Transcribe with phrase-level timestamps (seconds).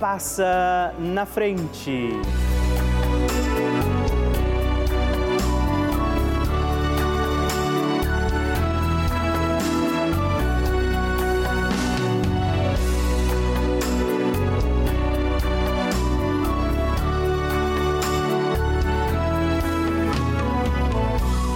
[0.00, 2.08] passa na frente.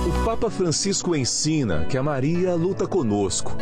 [0.06, 3.56] O Papa Francisco ensina que a Maria luta conosco,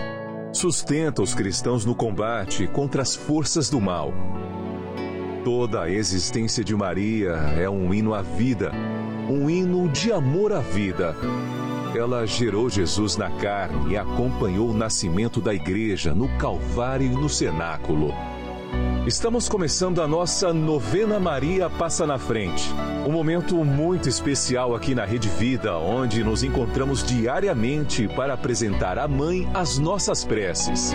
[0.52, 4.12] sustenta os cristãos no combate contra as forças do mal
[5.44, 8.70] Toda a existência de Maria é um hino à vida,
[9.28, 11.16] um hino de amor à vida.
[11.96, 17.28] Ela gerou Jesus na carne e acompanhou o nascimento da igreja no Calvário e no
[17.28, 18.14] cenáculo.
[19.04, 22.70] Estamos começando a nossa novena Maria Passa na Frente.
[23.04, 29.08] Um momento muito especial aqui na Rede Vida, onde nos encontramos diariamente para apresentar à
[29.08, 30.94] Mãe as nossas preces.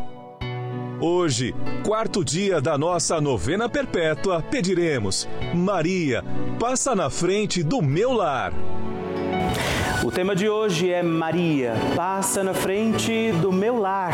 [1.03, 6.23] Hoje, quarto dia da nossa novena perpétua, pediremos: Maria,
[6.59, 8.53] passa na frente do meu lar.
[10.03, 14.13] O tema de hoje é Maria, passa na frente do meu lar.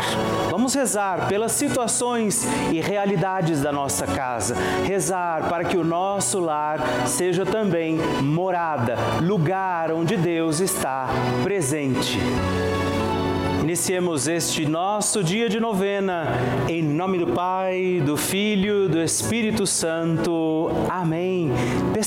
[0.50, 4.54] Vamos rezar pelas situações e realidades da nossa casa.
[4.86, 11.06] Rezar para que o nosso lar seja também morada, lugar onde Deus está
[11.44, 12.18] presente.
[13.68, 16.28] Iniciemos este nosso dia de novena,
[16.70, 20.70] em nome do Pai, do Filho, do Espírito Santo.
[20.88, 21.52] Amém.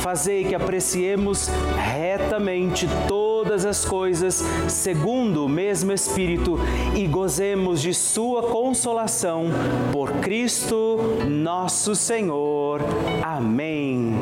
[0.00, 6.58] fazei que apreciemos retamente todas as coisas segundo o mesmo Espírito
[6.94, 9.46] e gozemos de Sua consolação
[9.92, 12.80] por Cristo nosso Senhor.
[13.22, 14.14] Amém.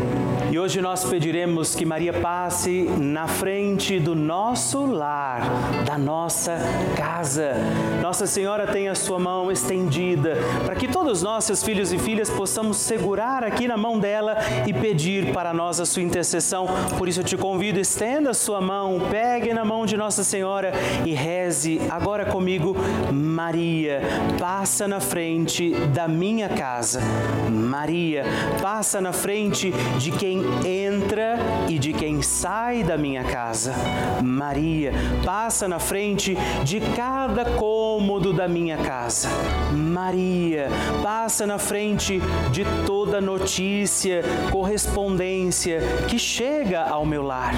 [0.55, 5.43] E hoje nós pediremos que Maria passe na frente do nosso lar,
[5.85, 6.57] da nossa
[6.97, 7.55] casa.
[8.01, 12.31] Nossa Senhora tem a sua mão estendida para que todos nós, seus filhos e filhas,
[12.31, 16.69] possamos segurar aqui na mão dela e pedir para nós a sua intercessão.
[16.97, 20.73] Por isso eu te convido, estenda a sua mão, pegue na mão de Nossa Senhora
[21.05, 22.77] e reze agora comigo,
[23.13, 24.01] Maria,
[24.39, 27.01] passa na frente da minha casa.
[27.51, 28.23] Maria,
[28.63, 31.39] passa na frente de quem entra
[31.69, 33.75] e de quem sai da minha casa.
[34.23, 34.93] Maria,
[35.25, 39.29] passa na frente de cada cômodo da minha casa.
[39.73, 40.69] Maria,
[41.03, 47.55] passa na frente de toda notícia, correspondência que chega ao meu lar.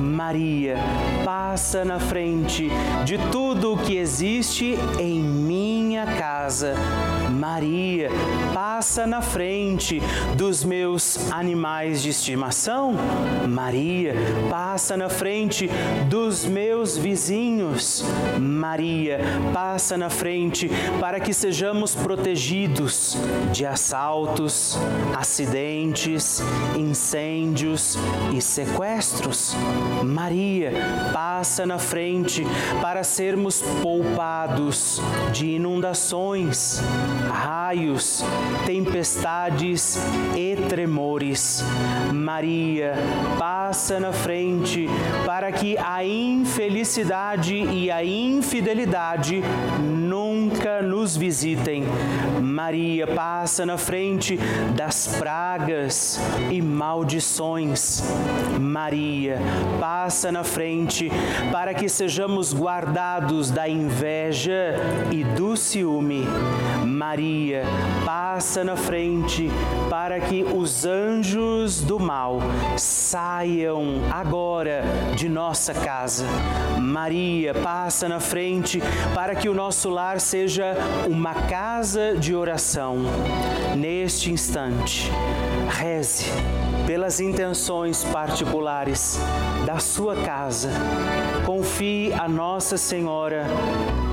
[0.00, 0.76] Maria,
[1.24, 2.68] passa na frente
[3.04, 6.74] de tudo o que existe em minha casa.
[7.46, 8.08] Maria,
[8.54, 10.00] passa na frente
[10.34, 12.94] dos meus animais de estimação.
[13.46, 14.14] Maria,
[14.48, 15.68] passa na frente
[16.08, 18.02] dos meus vizinhos.
[18.40, 19.20] Maria,
[19.52, 23.14] passa na frente para que sejamos protegidos
[23.52, 24.78] de assaltos,
[25.14, 26.40] acidentes,
[26.78, 27.98] incêndios
[28.34, 29.54] e sequestros.
[30.02, 30.72] Maria,
[31.12, 32.42] passa na frente
[32.80, 34.98] para sermos poupados
[35.30, 36.80] de inundações,
[37.34, 38.24] raios,
[38.64, 39.98] tempestades
[40.36, 41.64] e tremores.
[42.12, 42.94] Maria,
[43.38, 44.88] passa na frente
[45.26, 49.42] para que a infelicidade e a infidelidade
[49.80, 51.82] nunca nunca nos visitem.
[52.40, 54.38] Maria passa na frente
[54.76, 56.20] das pragas
[56.52, 58.00] e maldições.
[58.60, 59.40] Maria
[59.80, 61.10] passa na frente
[61.50, 64.76] para que sejamos guardados da inveja
[65.10, 66.24] e do ciúme.
[66.86, 67.64] Maria
[68.04, 69.50] passa na frente
[69.90, 72.38] para que os anjos do mal
[72.76, 74.84] saiam agora
[75.16, 76.24] de nossa casa.
[76.80, 78.80] Maria passa na frente
[79.12, 80.76] para que o nosso lar seja
[81.08, 82.98] uma casa de oração.
[83.76, 85.10] Neste instante,
[85.68, 86.26] reze
[86.86, 89.18] pelas intenções particulares
[89.66, 90.70] da sua casa.
[91.46, 93.46] Confie a Nossa Senhora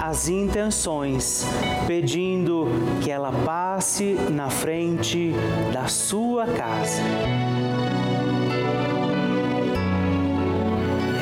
[0.01, 1.45] as intenções,
[1.87, 2.67] pedindo
[3.01, 5.33] que ela passe na frente
[5.71, 7.01] da sua casa.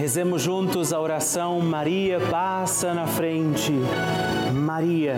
[0.10, 3.72] Rezemos juntos a oração Maria passa na frente.
[4.52, 5.18] Maria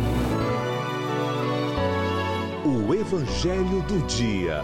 [3.01, 4.61] Evangelho do Dia.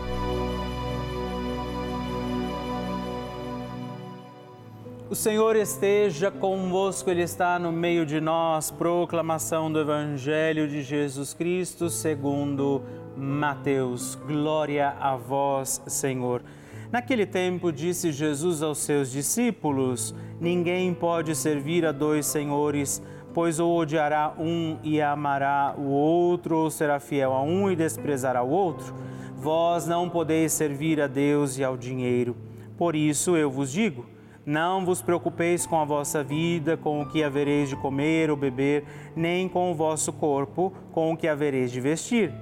[5.09, 8.69] O Senhor esteja convosco, Ele está no meio de nós.
[8.69, 12.83] Proclamação do Evangelho de Jesus Cristo, segundo
[13.17, 14.13] Mateus.
[14.13, 16.43] Glória a vós, Senhor.
[16.91, 23.01] Naquele tempo, disse Jesus aos seus discípulos: Ninguém pode servir a dois senhores
[23.37, 28.41] pois ou odiará um e amará o outro, ou será fiel a um e desprezará
[28.41, 28.95] o outro.
[29.35, 32.35] Vós não podeis servir a Deus e ao dinheiro.
[32.75, 34.07] Por isso eu vos digo:
[34.43, 38.85] não vos preocupeis com a vossa vida, com o que havereis de comer ou beber,
[39.15, 42.33] nem com o vosso corpo, com o que havereis de vestir.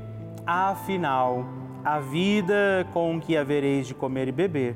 [0.48, 1.46] Afinal,
[1.86, 4.76] a vida com o que havereis de comer e beber.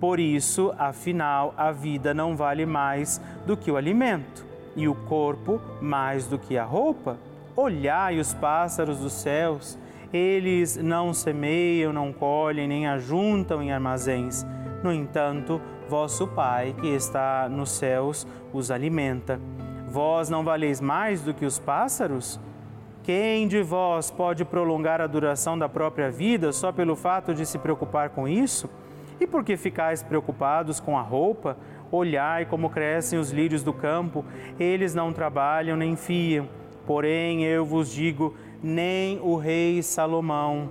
[0.00, 4.44] Por isso, afinal, a vida não vale mais do que o alimento
[4.74, 7.18] e o corpo mais do que a roupa?
[7.54, 9.78] Olhai os pássaros dos céus,
[10.12, 14.44] eles não semeiam, não colhem, nem ajuntam em armazéns.
[14.82, 19.38] No entanto, vosso Pai, que está nos céus, os alimenta.
[19.88, 22.40] Vós não valeis mais do que os pássaros?
[23.06, 27.56] Quem de vós pode prolongar a duração da própria vida só pelo fato de se
[27.56, 28.68] preocupar com isso?
[29.20, 31.56] E por que ficais preocupados com a roupa?
[31.92, 34.24] Olhai como crescem os lírios do campo,
[34.58, 36.48] eles não trabalham nem fiam.
[36.84, 40.68] Porém, eu vos digo, nem o rei Salomão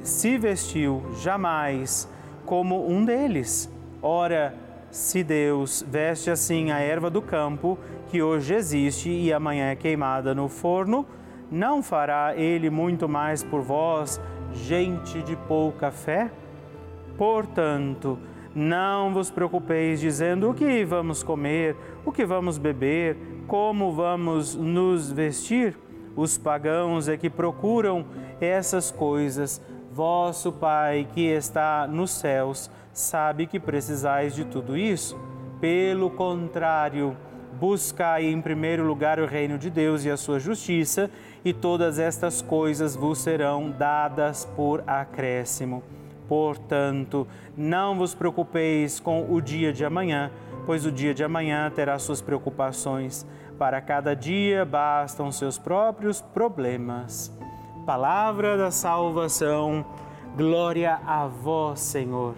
[0.00, 2.12] se vestiu jamais
[2.44, 3.72] como um deles.
[4.02, 4.52] Ora,
[4.90, 10.34] se Deus veste assim a erva do campo, que hoje existe e amanhã é queimada
[10.34, 11.06] no forno,
[11.50, 14.20] não fará ele muito mais por vós,
[14.52, 16.30] gente de pouca fé?
[17.16, 18.18] Portanto,
[18.54, 25.10] não vos preocupeis dizendo o que vamos comer, o que vamos beber, como vamos nos
[25.10, 25.76] vestir.
[26.14, 28.04] Os pagãos é que procuram
[28.40, 29.62] essas coisas.
[29.92, 35.18] Vosso Pai que está nos céus sabe que precisais de tudo isso.
[35.60, 37.16] Pelo contrário,
[37.58, 41.10] Buscai em primeiro lugar o reino de Deus e a sua justiça,
[41.44, 45.82] e todas estas coisas vos serão dadas por acréscimo.
[46.28, 47.26] Portanto,
[47.56, 50.30] não vos preocupeis com o dia de amanhã,
[50.66, 53.26] pois o dia de amanhã terá suas preocupações.
[53.58, 57.32] Para cada dia bastam seus próprios problemas.
[57.86, 59.84] Palavra da salvação,
[60.36, 62.34] glória a vós, Senhor.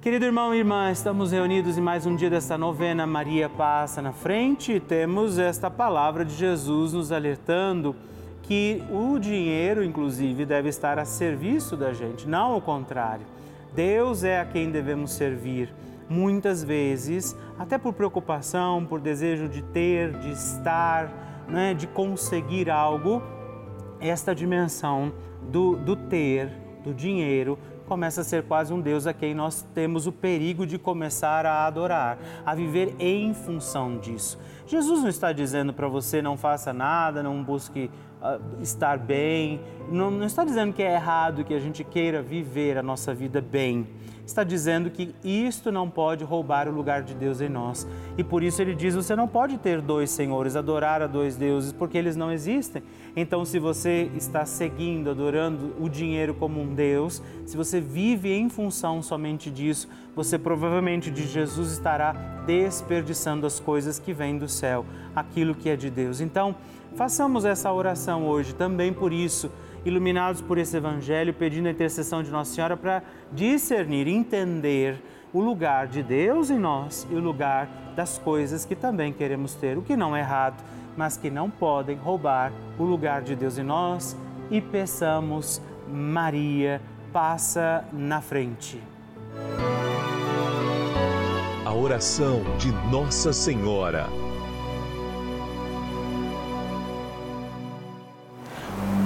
[0.00, 3.04] Querido irmão e irmã, estamos reunidos em mais um dia desta novena.
[3.04, 7.96] Maria passa na frente e temos esta palavra de Jesus nos alertando
[8.40, 13.26] que o dinheiro, inclusive, deve estar a serviço da gente, não o contrário.
[13.74, 15.74] Deus é a quem devemos servir.
[16.08, 23.20] Muitas vezes, até por preocupação, por desejo de ter, de estar, né, de conseguir algo,
[23.98, 25.12] esta dimensão
[25.50, 26.52] do, do ter,
[26.84, 30.78] do dinheiro, começa a ser quase um Deus a quem nós temos o perigo de
[30.78, 34.38] começar a adorar, a viver em função disso.
[34.66, 37.90] Jesus não está dizendo para você não faça nada, não busque
[38.20, 42.78] uh, estar bem, não, não está dizendo que é errado que a gente queira viver
[42.78, 43.86] a nossa vida bem
[44.28, 47.88] está dizendo que isto não pode roubar o lugar de Deus em nós.
[48.16, 51.72] E por isso ele diz: você não pode ter dois senhores, adorar a dois deuses,
[51.72, 52.82] porque eles não existem.
[53.16, 58.48] Então, se você está seguindo, adorando o dinheiro como um Deus, se você vive em
[58.48, 62.12] função somente disso, você provavelmente de Jesus estará
[62.46, 64.84] desperdiçando as coisas que vêm do céu,
[65.16, 66.20] aquilo que é de Deus.
[66.20, 66.54] Então,
[66.94, 69.50] façamos essa oração hoje também por isso
[69.88, 73.02] iluminados por esse Evangelho, pedindo a intercessão de Nossa Senhora para
[73.32, 75.02] discernir, entender
[75.32, 79.76] o lugar de Deus em nós e o lugar das coisas que também queremos ter,
[79.76, 80.62] o que não é errado,
[80.96, 84.16] mas que não podem roubar o lugar de Deus em nós.
[84.50, 86.80] E peçamos, Maria,
[87.12, 88.80] passa na frente.
[91.64, 94.27] A oração de Nossa Senhora.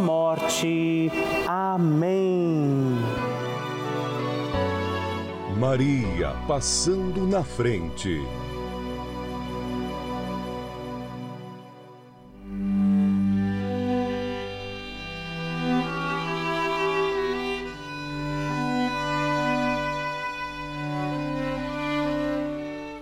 [0.00, 1.10] morte.
[1.46, 2.96] Amém.
[5.58, 8.18] Maria passando na frente.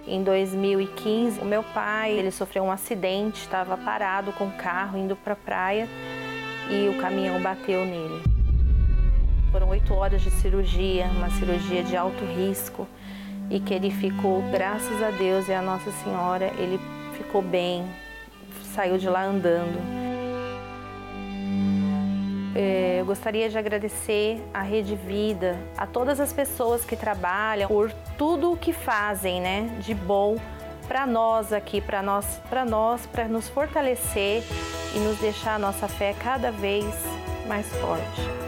[0.07, 5.15] Em 2015, o meu pai, ele sofreu um acidente, estava parado com o carro indo
[5.15, 5.89] para a praia
[6.71, 8.23] e o caminhão bateu nele.
[9.51, 12.87] Foram oito horas de cirurgia, uma cirurgia de alto risco
[13.51, 16.79] e que ele ficou, graças a Deus e a Nossa Senhora, ele
[17.17, 17.87] ficou bem,
[18.75, 19.79] saiu de lá andando.
[22.55, 27.91] É, eu gostaria de agradecer à Rede Vida, a todas as pessoas que trabalham por
[28.19, 30.37] tudo o que fazem, né, de bom
[30.89, 34.43] para nós aqui, para nós, para nós, para nos fortalecer
[34.97, 36.87] e nos deixar a nossa fé cada vez
[37.47, 38.48] mais forte.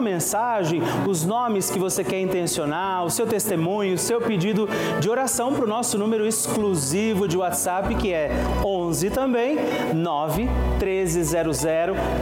[0.00, 4.68] mensagem, os nomes que você quer intencionar, o seu testemunho, o seu pedido
[5.00, 8.30] de oração para o nosso número exclusivo de WhatsApp, que é
[8.64, 9.58] 11 também
[9.94, 11.60] 9 1300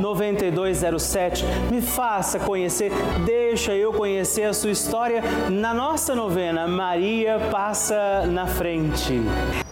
[0.00, 1.44] 9207.
[1.70, 2.92] Me faça conhecer,
[3.24, 9.22] deixa eu conhecer a sua história na nossa novena Maria Passa na Frente.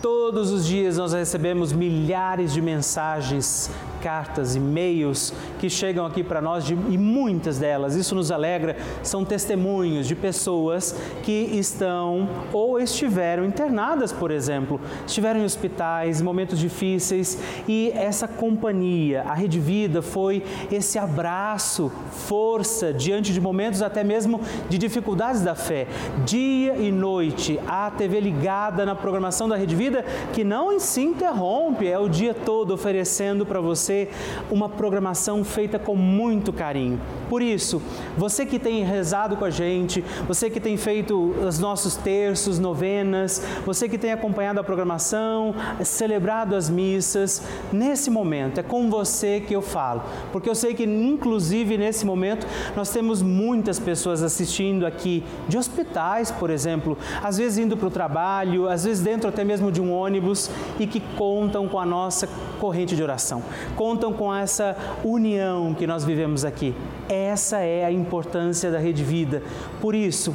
[0.07, 3.69] Todos os dias nós recebemos milhares de mensagens
[4.01, 9.25] cartas, e-mails que chegam aqui para nós de, e muitas delas, isso nos alegra, são
[9.25, 10.95] testemunhos de pessoas
[11.25, 17.37] que estão ou estiveram internadas, por exemplo, estiveram em hospitais, momentos difíceis
[17.67, 24.41] e essa companhia, a Rede Vida foi esse abraço, força diante de momentos até mesmo
[24.69, 25.89] de dificuldades da fé.
[26.25, 29.96] Dia e noite, a TV ligada na programação da Rede Vida
[30.33, 34.09] que não se interrompe, é o dia todo oferecendo para você você
[34.51, 37.01] uma programação feita com muito carinho.
[37.29, 37.83] Por isso,
[38.17, 43.45] você que tem rezado com a gente, você que tem feito os nossos terços, novenas,
[43.65, 47.43] você que tem acompanhado a programação, celebrado as missas,
[47.73, 52.47] nesse momento é com você que eu falo, porque eu sei que inclusive nesse momento
[52.75, 57.91] nós temos muitas pessoas assistindo aqui de hospitais, por exemplo, às vezes indo para o
[57.91, 62.29] trabalho, às vezes dentro até mesmo de um ônibus e que contam com a nossa
[62.59, 63.43] corrente de oração
[63.77, 66.75] contam com essa união que nós vivemos aqui.
[67.09, 69.43] Essa é a importância da Rede Vida.
[69.81, 70.35] Por isso,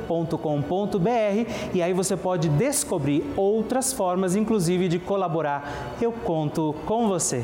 [0.37, 5.95] com.br e aí você pode descobrir outras formas, inclusive, de colaborar.
[6.01, 7.43] Eu conto com você.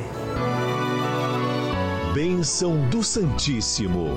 [2.14, 4.08] Bênção do Santíssimo.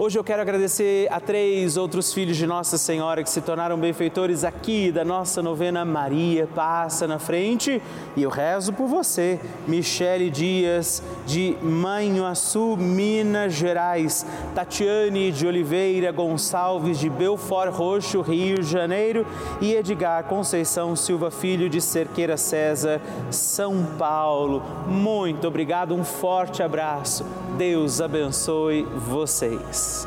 [0.00, 4.44] Hoje eu quero agradecer a três outros filhos de Nossa Senhora que se tornaram benfeitores
[4.44, 7.82] aqui da nossa novena Maria Passa na Frente.
[8.14, 17.00] E eu rezo por você, Michele Dias, de Manhuaçu, Minas Gerais, Tatiane de Oliveira Gonçalves,
[17.00, 19.26] de Belfort Roxo, Rio de Janeiro,
[19.60, 23.00] e Edgar Conceição Silva Filho, de Cerqueira César,
[23.32, 24.62] São Paulo.
[24.86, 27.26] Muito obrigado, um forte abraço.
[27.58, 30.06] Deus abençoe vocês.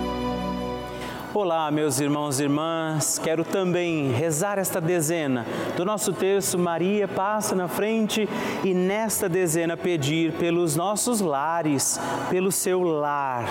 [1.33, 3.17] Olá, meus irmãos e irmãs.
[3.17, 5.45] Quero também rezar esta dezena
[5.77, 8.27] do nosso terço Maria passa na frente
[8.63, 13.47] e nesta dezena pedir pelos nossos lares, pelo seu lar.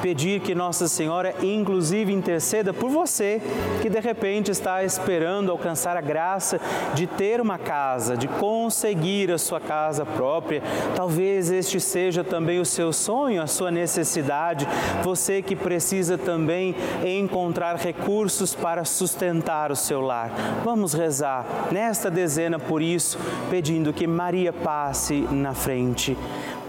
[0.00, 3.42] Pedir que Nossa Senhora inclusive interceda por você
[3.82, 6.60] que de repente está esperando alcançar a graça
[6.94, 10.62] de ter uma casa, de conseguir a sua casa própria.
[10.94, 14.66] Talvez este seja também o seu sonho, a sua necessidade.
[15.02, 16.74] Você que precisa também
[17.18, 20.30] encontrar recursos para sustentar o seu lar.
[20.64, 23.18] Vamos rezar nesta dezena por isso,
[23.50, 26.16] pedindo que Maria passe na frente.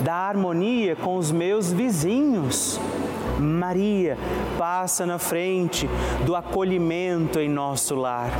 [0.00, 2.80] da harmonia com os meus vizinhos.
[3.38, 4.18] Maria
[4.58, 5.88] passa na frente
[6.24, 8.30] do acolhimento em nosso lar.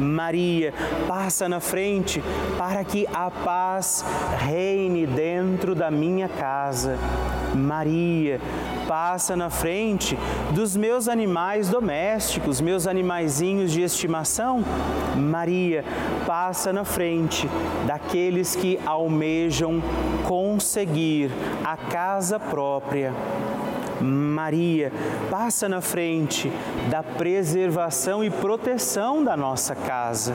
[0.00, 0.72] Maria
[1.06, 2.22] passa na frente
[2.56, 4.04] para que a paz
[4.38, 6.98] reine dentro da minha casa.
[7.54, 8.40] Maria
[8.90, 10.18] passa na frente
[10.50, 14.64] dos meus animais domésticos, meus animaizinhos de estimação.
[15.16, 15.84] Maria
[16.26, 17.48] passa na frente
[17.86, 19.80] daqueles que almejam
[20.26, 21.30] conseguir
[21.64, 23.14] a casa própria.
[24.00, 24.90] Maria
[25.30, 26.50] passa na frente
[26.90, 30.34] da preservação e proteção da nossa casa.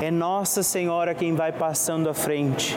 [0.00, 2.76] É Nossa Senhora quem vai passando à frente,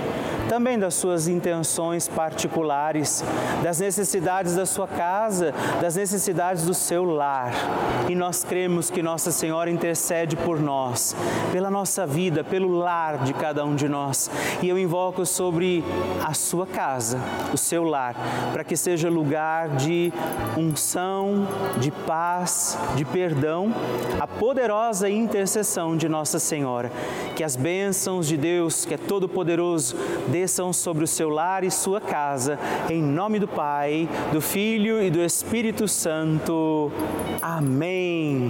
[0.52, 3.24] também das suas intenções particulares,
[3.64, 7.54] das necessidades da sua casa, das necessidades do seu lar.
[8.10, 11.16] E nós cremos que Nossa Senhora intercede por nós,
[11.54, 14.30] pela nossa vida, pelo lar de cada um de nós.
[14.62, 15.86] E eu invoco sobre
[16.22, 17.18] a sua casa,
[17.54, 18.14] o seu lar,
[18.52, 20.12] para que seja lugar de
[20.58, 23.74] unção, de paz, de perdão,
[24.20, 26.92] a poderosa intercessão de Nossa Senhora.
[27.38, 29.96] Que as bênçãos de Deus, que é todo-poderoso,
[30.42, 32.58] desçam sobre o seu lar e sua casa,
[32.90, 36.92] em nome do Pai, do Filho e do Espírito Santo.
[37.40, 38.50] Amém.